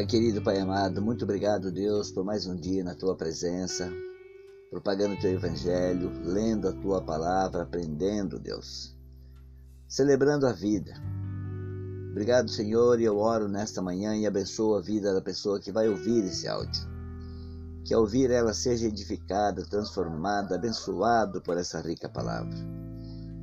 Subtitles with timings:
[0.00, 3.92] Pai querido, Pai amado, muito obrigado, Deus, por mais um dia na tua presença,
[4.70, 8.96] propagando o teu evangelho, lendo a tua palavra, aprendendo, Deus,
[9.86, 10.94] celebrando a vida.
[12.12, 15.86] Obrigado, Senhor, e eu oro nesta manhã e abençoo a vida da pessoa que vai
[15.86, 16.88] ouvir esse áudio.
[17.84, 22.56] Que ao ouvir ela seja edificada, transformada, abençoado por essa rica palavra.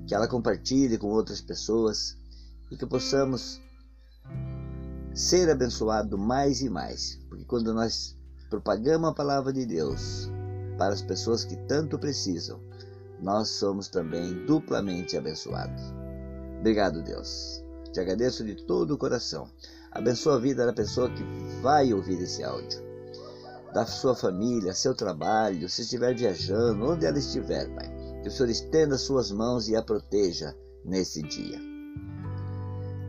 [0.08, 2.18] Que ela compartilhe com outras pessoas
[2.72, 3.62] e que possamos
[5.18, 8.16] ser abençoado mais e mais, porque quando nós
[8.52, 10.30] propagamos a palavra de Deus
[10.78, 12.62] para as pessoas que tanto precisam,
[13.20, 15.82] nós somos também duplamente abençoados.
[16.60, 17.64] Obrigado, Deus.
[17.92, 19.50] Te agradeço de todo o coração.
[19.92, 21.24] Abençoa a vida da pessoa que
[21.64, 22.80] vai ouvir esse áudio.
[23.74, 28.22] Da sua família, seu trabalho, se estiver viajando, onde ela estiver, Pai.
[28.22, 30.56] Que o Senhor estenda suas mãos e a proteja
[30.86, 31.60] nesse dia.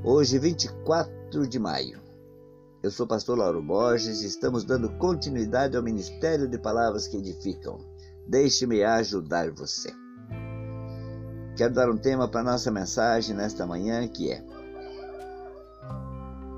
[0.02, 2.00] Hoje, 24 de maio.
[2.82, 7.78] Eu sou pastor Lauro Borges e estamos dando continuidade ao ministério de palavras que edificam.
[8.26, 9.92] Deixe-me ajudar você.
[11.54, 14.42] Quero dar um tema para nossa mensagem nesta manhã que é: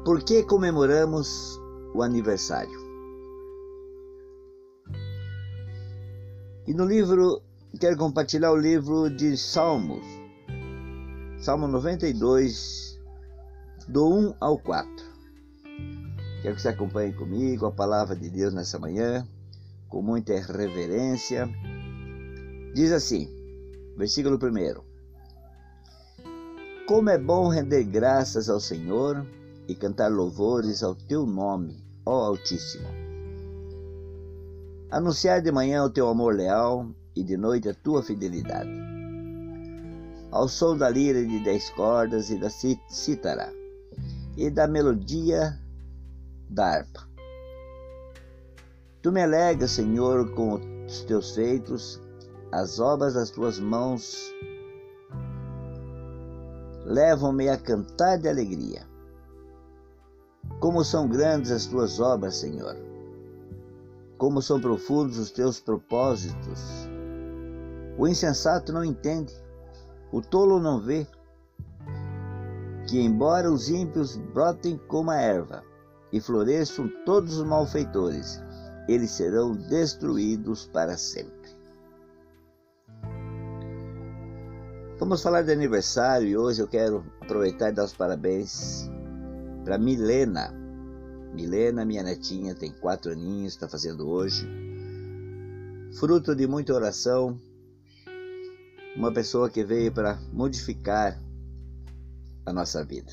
[0.04, 1.58] Por que comemoramos
[1.92, 2.78] o aniversário?
[6.64, 7.42] E no livro,
[7.80, 10.06] quero compartilhar o livro de Salmos,
[11.40, 12.99] Salmo 92,
[13.88, 14.88] do 1 ao 4.
[16.42, 19.26] Quero que você acompanhe comigo a palavra de Deus nessa manhã,
[19.88, 21.48] com muita reverência.
[22.74, 23.28] Diz assim,
[23.96, 24.82] versículo 1:
[26.86, 29.26] Como é bom render graças ao Senhor
[29.68, 32.88] e cantar louvores ao teu nome, ó Altíssimo.
[34.90, 38.70] Anunciar de manhã o teu amor leal e de noite a tua fidelidade.
[40.30, 43.60] Ao som da lira de dez cordas e da cítara
[44.36, 45.58] e da melodia
[46.48, 47.08] da harpa.
[49.02, 52.00] Tu me alegas, Senhor, com os teus feitos,
[52.52, 54.32] as obras das tuas mãos
[56.84, 58.86] levam-me a cantar de alegria.
[60.58, 62.76] Como são grandes as tuas obras, Senhor!
[64.18, 66.88] Como são profundos os teus propósitos!
[67.96, 69.32] O insensato não entende,
[70.12, 71.06] o tolo não vê
[72.86, 75.62] que, embora os ímpios brotem como a erva
[76.12, 78.40] e floresçam todos os malfeitores,
[78.88, 81.50] eles serão destruídos para sempre.
[84.98, 88.90] Vamos falar de aniversário e hoje eu quero aproveitar e dar os parabéns
[89.64, 90.52] para Milena.
[91.32, 94.46] Milena, minha netinha, tem quatro aninhos, está fazendo hoje.
[95.98, 97.38] Fruto de muita oração,
[98.96, 101.18] uma pessoa que veio para modificar
[102.46, 103.12] a nossa vida.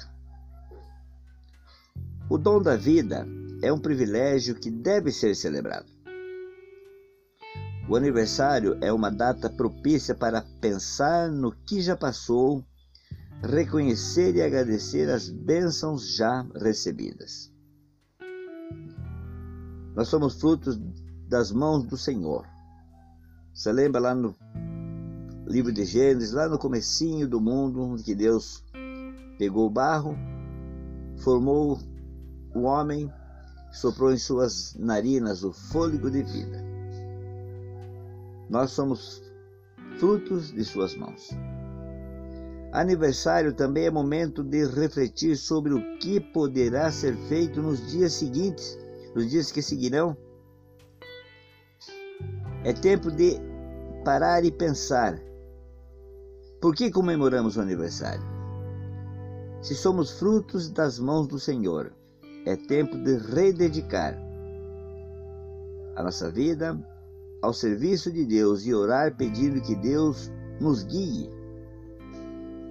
[2.29, 3.27] O dom da vida
[3.61, 5.85] é um privilégio que deve ser celebrado.
[7.89, 12.61] O aniversário é uma data propícia para pensar no que já passou,
[13.41, 17.49] reconhecer e agradecer as bênçãos já recebidas.
[19.95, 20.77] Nós somos frutos
[21.29, 22.45] das mãos do Senhor.
[23.53, 24.35] Você lembra lá no
[25.47, 28.63] livro de Gênesis, lá no comecinho do mundo, que Deus
[29.37, 30.17] Pegou o barro,
[31.17, 31.79] formou
[32.55, 33.11] o homem,
[33.71, 36.63] soprou em suas narinas o fôlego de vida.
[38.49, 39.21] Nós somos
[39.99, 41.29] frutos de suas mãos.
[42.71, 48.77] Aniversário também é momento de refletir sobre o que poderá ser feito nos dias seguintes,
[49.15, 50.17] nos dias que seguirão.
[52.63, 53.39] É tempo de
[54.03, 55.19] parar e pensar.
[56.61, 58.36] Por que comemoramos o aniversário?
[59.61, 61.91] Se somos frutos das mãos do Senhor,
[62.45, 64.17] é tempo de rededicar
[65.95, 66.79] a nossa vida
[67.41, 71.29] ao serviço de Deus e orar pedindo que Deus nos guie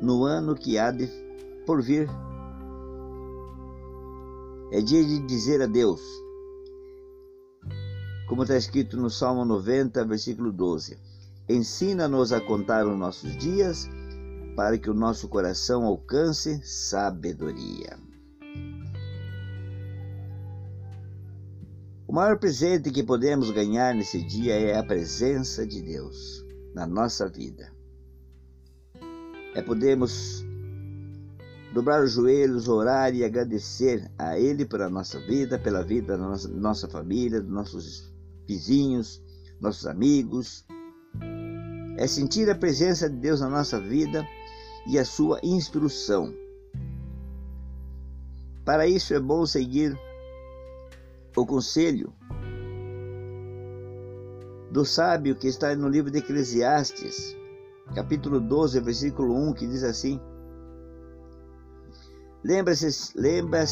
[0.00, 1.08] no ano que há de
[1.66, 2.08] por vir.
[4.72, 6.00] É dia de dizer a Deus,
[8.28, 10.99] como está escrito no Salmo 90, versículo 12:
[11.49, 13.88] Ensina-nos a contar os nossos dias
[14.56, 17.99] para que o nosso coração alcance sabedoria.
[22.08, 26.43] O maior presente que podemos ganhar nesse dia é a presença de Deus
[26.75, 27.70] na nossa vida.
[29.55, 30.43] É podermos
[31.75, 36.49] dobrar os joelhos, orar e agradecer a Ele pela nossa vida, pela vida da nossa,
[36.49, 38.14] nossa família, dos nossos
[38.49, 39.23] vizinhos,
[39.61, 40.64] nossos amigos.
[41.99, 44.26] É sentir a presença de Deus na nossa vida
[44.87, 46.33] e a sua instrução.
[48.65, 49.99] Para isso é bom seguir
[51.37, 52.12] o conselho
[54.71, 57.37] do sábio que está no livro de Eclesiastes,
[57.94, 60.21] capítulo 12, versículo 1, que diz assim:
[62.44, 63.65] Lembra-se lembra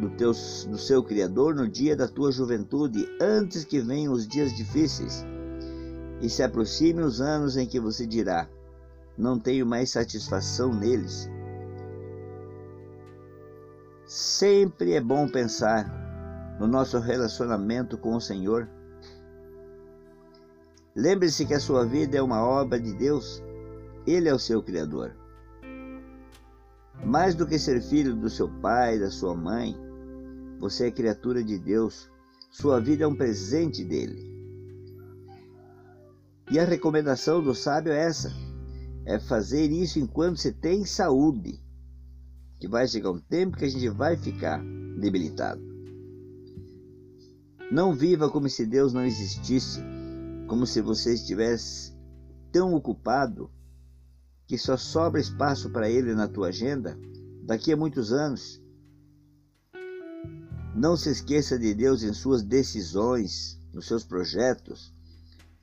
[0.00, 4.54] do, teu, do seu Criador no dia da tua juventude, antes que venham os dias
[4.54, 5.24] difíceis
[6.20, 8.48] e se aproximem os anos em que você dirá:
[9.20, 11.28] Não tenho mais satisfação neles.
[14.06, 18.66] Sempre é bom pensar no nosso relacionamento com o Senhor.
[20.96, 23.42] Lembre-se que a sua vida é uma obra de Deus,
[24.06, 25.14] Ele é o seu Criador.
[27.04, 29.76] Mais do que ser filho do seu pai, da sua mãe,
[30.58, 32.10] você é criatura de Deus,
[32.50, 34.30] sua vida é um presente dele.
[36.50, 38.32] E a recomendação do sábio é essa:
[39.04, 41.62] é fazer isso enquanto você tem saúde,
[42.58, 44.62] que vai chegar um tempo que a gente vai ficar
[45.00, 45.60] debilitado.
[47.70, 49.80] Não viva como se Deus não existisse,
[50.46, 51.94] como se você estivesse
[52.50, 53.50] tão ocupado
[54.46, 56.98] que só sobra espaço para Ele na tua agenda
[57.44, 58.60] daqui a muitos anos.
[60.74, 64.92] Não se esqueça de Deus em suas decisões, nos seus projetos.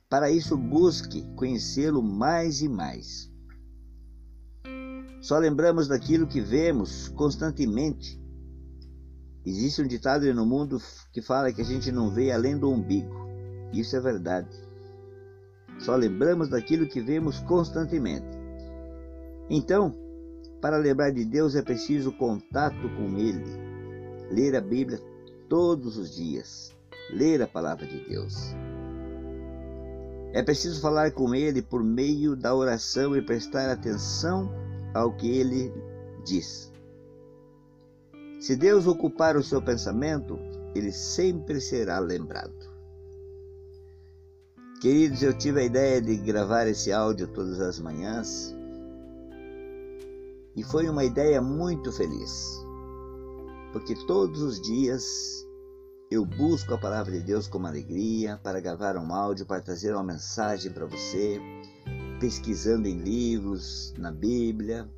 [0.09, 3.31] Para isso, busque conhecê-lo mais e mais.
[5.21, 8.17] Só lembramos daquilo que vemos constantemente
[9.47, 10.77] Existe um ditado no mundo
[11.13, 13.15] que fala que a gente não vê além do umbigo.
[13.71, 14.49] Isso é verdade.
[15.79, 18.27] Só lembramos daquilo que vemos constantemente.
[19.49, 19.95] Então,
[20.59, 23.45] para lembrar de Deus é preciso contato com Ele.
[24.29, 24.99] Ler a Bíblia
[25.47, 26.75] todos os dias.
[27.13, 28.53] Ler a palavra de Deus.
[30.33, 34.51] É preciso falar com Ele por meio da oração e prestar atenção
[34.93, 35.73] ao que Ele
[36.25, 36.71] diz.
[38.39, 40.37] Se Deus ocupar o seu pensamento,
[40.75, 42.53] ele sempre será lembrado.
[44.79, 48.55] Queridos, eu tive a ideia de gravar esse áudio todas as manhãs
[50.55, 52.63] e foi uma ideia muito feliz,
[53.73, 55.46] porque todos os dias
[56.09, 60.03] eu busco a palavra de Deus com alegria para gravar um áudio, para trazer uma
[60.03, 61.39] mensagem para você,
[62.19, 64.89] pesquisando em livros, na Bíblia,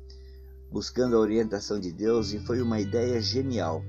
[0.70, 3.82] buscando a orientação de Deus e foi uma ideia genial,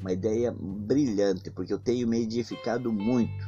[0.00, 3.46] uma ideia brilhante, porque eu tenho me edificado muito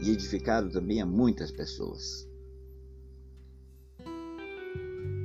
[0.00, 2.28] e edificado também a muitas pessoas.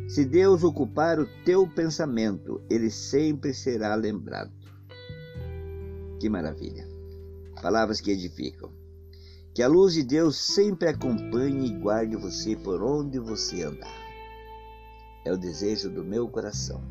[0.07, 4.53] Se Deus ocupar o teu pensamento, ele sempre será lembrado.
[6.19, 6.84] Que maravilha!
[7.61, 8.71] Palavras que edificam.
[9.53, 14.05] Que a luz de Deus sempre acompanhe e guarde você por onde você andar
[15.25, 16.81] é o desejo do meu coração.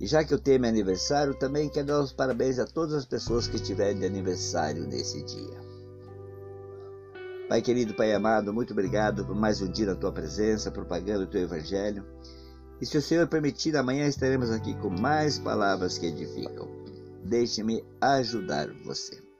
[0.00, 3.06] E já que o tema é aniversário, também quero dar os parabéns a todas as
[3.06, 5.62] pessoas que estiverem de aniversário nesse dia.
[7.48, 11.28] Pai querido, Pai amado, muito obrigado por mais um dia na tua presença, propagando o
[11.28, 12.04] teu evangelho.
[12.80, 16.68] E se o Senhor permitir, amanhã estaremos aqui com mais palavras que edificam.
[17.24, 19.31] Deixe-me ajudar você.